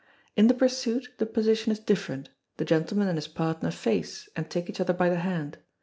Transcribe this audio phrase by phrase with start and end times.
[0.35, 4.67] In the pursuit the position is different, the gentleman and his partner face, and take
[4.67, 5.59] each other by the hand.